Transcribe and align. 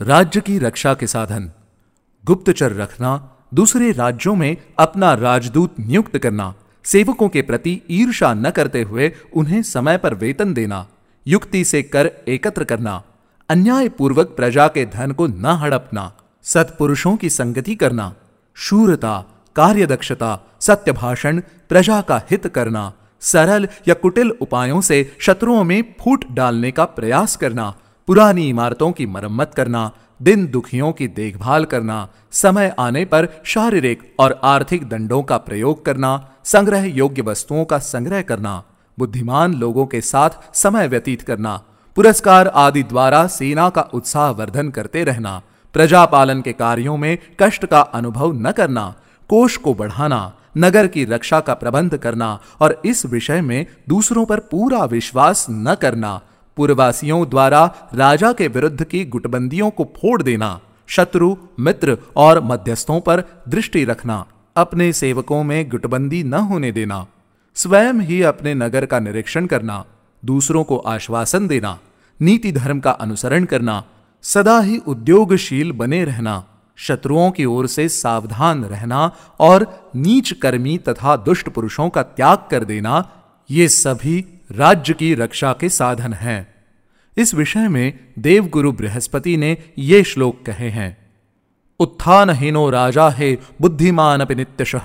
राज्य 0.00 0.40
की 0.40 0.58
रक्षा 0.58 0.94
के 0.94 1.06
साधन। 1.06 1.50
गुप्तचर 2.24 2.72
रखना, 2.72 3.36
दूसरे 3.54 3.92
राज्यों 3.92 4.34
में 4.34 4.56
अपना 4.78 5.14
राजदूत 5.14 5.74
नियुक्त 5.80 6.18
करना, 6.18 6.54
सेवकों 6.84 7.28
के 7.28 7.42
प्रति 7.42 7.82
ईर्षा 7.90 8.34
न 8.34 8.50
करते 8.50 8.82
हुए 8.82 9.12
उन्हें 9.32 9.62
समय 9.62 9.98
पर 9.98 10.14
वेतन 10.14 10.54
देना, 10.54 10.86
युक्ति 11.26 11.64
से 11.64 11.82
कर 11.82 12.10
एकत्र 12.28 12.64
करना 12.64 13.02
अन्याय 13.48 13.88
पूर्वक 13.88 14.26
प्रजा 14.26 14.68
के 14.68 14.84
धन 14.86 15.12
को 15.12 15.26
न 15.26 15.46
हड़पना, 15.46 16.12
सत्पुरुषों 16.42 17.16
की 17.16 17.30
संगति 17.30 17.74
करना, 17.74 18.14
शूरता, 18.54 19.24
कार्यदक्षता 19.56 20.38
सत्य 20.60 20.92
भाषण 20.92 21.40
प्रजा 21.68 22.00
का 22.00 22.22
हित 22.30 22.46
करना, 22.46 22.92
सरल 23.20 23.68
या 23.88 23.94
कुटिल 23.94 24.30
उपायों 24.30 24.80
से 24.80 25.16
शत्रुओं 25.20 25.64
में 25.64 25.82
फूट 26.00 26.24
डालने 26.30 26.70
का 26.70 26.84
प्रयास 26.84 27.36
करना 27.36 27.74
पुरानी 28.08 28.48
इमारतों 28.48 28.92
की 28.92 29.06
मरम्मत 29.06 29.50
करना, 29.54 29.90
दिन 30.22 30.46
दुखियों 30.46 30.92
की 30.92 31.08
देखभाल 31.08 31.64
करना, 31.64 32.08
समय 32.32 32.74
आने 32.78 33.04
पर 33.04 33.28
शारीरिक 33.44 34.02
और 34.18 34.40
आर्थिक 34.44 34.88
दंडों 34.88 35.22
का 35.22 35.36
प्रयोग 35.36 35.84
करना, 35.84 36.12
संग्रह 36.44 36.84
योग्य 36.84 37.22
वस्तुओं 37.22 37.64
का 37.64 37.78
संग्रह 37.78 38.22
करना, 38.22 38.62
बुद्धिमान 38.98 39.54
लोगों 39.54 39.86
के 39.86 40.00
साथ 40.00 40.30
समय 40.54 40.88
व्यतीत 40.88 41.22
करना, 41.22 41.56
पुरस्कार 41.96 42.48
आदि 42.48 42.82
द्वारा 42.82 43.26
सेना 43.26 43.68
का 43.68 43.82
उत्साह 43.94 44.30
वर्धन 44.30 44.68
करते 44.68 45.04
रहना 45.04 45.42
प्रजा 45.74 46.04
पालन 46.06 46.40
के 46.42 46.52
कार्यों 46.52 46.96
में 46.96 47.18
कष्ट 47.40 47.66
का 47.66 47.80
अनुभव 47.80 48.32
न 48.32 48.52
करना, 48.52 48.94
कोष 49.30 49.56
को 49.56 49.74
बढ़ाना, 49.74 50.32
नगर 50.56 50.86
की 50.86 51.04
रक्षा 51.04 51.40
का 51.40 51.54
प्रबंध 51.54 51.96
करना 51.96 52.40
और 52.60 52.80
इस 52.84 53.06
विषय 53.06 53.40
में 53.40 53.66
दूसरों 53.88 54.24
पर 54.26 54.40
पूरा 54.40 54.84
विश्वास 54.84 55.46
न 55.50 55.74
करना 55.74 56.20
पूर्ववासियों 56.58 57.28
द्वारा 57.28 57.64
राजा 57.94 58.32
के 58.32 58.48
विरुद्ध 58.48 58.84
की 58.84 59.04
गुटबंदियों 59.04 59.70
को 59.70 59.84
फोड़ 59.96 60.22
देना, 60.22 60.60
शत्रु, 60.88 61.36
मित्र 61.60 61.96
और 62.16 62.40
मध्यस्थों 62.44 63.00
पर 63.00 63.22
दृष्टि 63.48 63.84
रखना, 63.84 64.24
अपने 64.56 64.92
सेवकों 64.92 65.42
में 65.44 65.68
गुटबंदी 65.68 66.22
न 66.24 66.34
होने 66.34 66.72
देना, 66.72 67.06
स्वयं 67.56 68.00
ही 68.00 68.22
अपने 68.22 68.54
नगर 68.54 68.86
का 68.86 68.98
निरीक्षण 68.98 69.46
करना, 69.46 69.84
दूसरों 70.22 70.64
को 70.64 70.76
आश्वासन 70.86 71.46
देना, 71.46 71.78
नीति 72.20 72.52
धर्म 72.52 72.80
का 72.80 72.90
अनुसरण 72.90 73.44
करना, 73.44 73.82
सदा 74.24 74.58
ही 74.60 74.78
उद्योगशील 74.86 75.72
बने 75.72 76.04
रहना, 76.04 76.44
शत्रुओं 76.78 77.30
की 77.30 77.44
ओर 77.44 77.66
से 77.66 77.88
सावधान 77.88 78.64
रहना 78.64 79.10
और 79.40 79.66
नीच 79.96 80.32
कर्मी 80.32 80.76
तथा 80.78 81.16
दुष्ट 81.16 81.48
पुरुषों 81.48 81.88
का 81.88 82.02
त्याग 82.02 82.38
कर 82.50 82.64
देना, 82.64 83.08
ये 83.50 83.68
सभी 83.68 84.18
राज्य 84.52 84.94
की 84.94 85.14
रक्षा 85.14 85.52
के 85.52 85.68
साधन 85.68 86.12
हैं। 86.12 86.57
इस 87.18 87.34
विषय 87.34 87.68
में 87.68 87.98
देवगुरु 88.18 88.72
बृहस्पति 88.72 89.36
ने 89.36 89.56
ये 89.78 90.04
श्लोक 90.04 90.42
कहे 90.46 90.68
हैं। 90.70 90.96
उत्थानहीनो 91.80 92.70
राजा 92.70 93.08
है 93.08 93.38
बुद्धिमान 93.60 94.20
अपि 94.20 94.34
नित्यश 94.34 94.76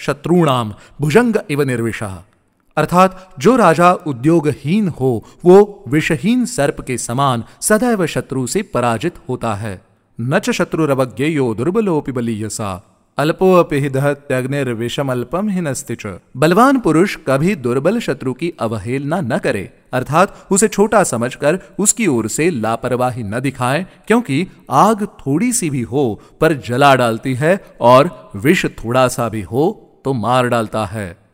शत्रुणाम 0.00 0.74
भुजंग 1.00 1.36
इव 1.50 1.62
निर्विश। 1.62 2.02
अर्थात 2.02 3.34
जो 3.38 3.56
राजा 3.56 3.92
उद्योगहीन 3.92 4.88
हो, 4.88 5.24
वो 5.44 5.84
विषहीन 5.88 6.44
सर्प 6.44 6.80
के 6.80 6.98
समान 6.98 7.44
सदैव 7.60 8.06
शत्रु 8.06 8.46
से 8.46 8.62
पराजित 8.62 9.14
होता 9.28 9.54
है। 9.54 9.82
न 10.20 10.38
च 10.38 10.50
शत्रुरवज्ञेयो 10.50 11.54
दुर्बलोपि 11.54 12.12
बलीयसा 12.12 12.94
अल्पोपि 13.18 13.88
दहत्यग्निर्विषम 13.88 15.12
अल्पम 15.12 15.48
ही 15.48 15.60
नस्तिच 15.60 16.20
बलवान 16.36 16.80
पुरुष 16.80 17.16
कभी 17.26 17.54
दुर्बल 17.54 18.00
शत्रु 18.00 18.32
की 18.32 18.52
अवहेलना 18.60 19.20
न 19.20 19.38
करे। 19.38 19.77
अर्थात 19.92 20.46
उसे 20.50 20.68
छोटा 20.68 21.02
समझकर 21.04 21.58
उसकी 21.78 22.06
ओर 22.06 22.28
से 22.28 22.50
लापरवाही 22.50 23.22
न 23.22 23.40
दिखाएँ, 23.40 23.86
क्योंकि 24.06 24.46
आग 24.70 25.06
थोड़ी 25.06 25.52
सी 25.52 25.70
भी 25.70 25.82
हो 25.82 26.20
पर 26.40 26.52
जला 26.52 26.94
डालती 26.94 27.34
है 27.34 27.58
और 27.80 28.30
विष 28.36 28.66
थोड़ा 28.66 29.08
सा 29.08 29.28
भी 29.28 29.42
हो 29.42 29.70
तो 30.04 30.12
मार 30.12 30.48
डालता 30.48 30.84
है। 30.86 31.27